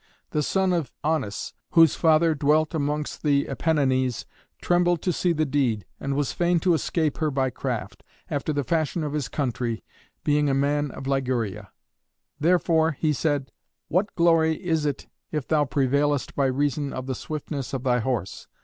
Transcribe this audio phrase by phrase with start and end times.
[0.31, 4.25] The son of Aunus, whose father dwelt amongst the Apennines,
[4.59, 8.63] trembled to see the deed, and was fain to escape her by craft, after the
[8.63, 9.83] fashion of his country,
[10.23, 11.69] being a man of Liguria.
[12.39, 13.51] Therefore he said,
[13.89, 18.47] "What glory is it if thou prevailest by reason of the swiftness of thy horse?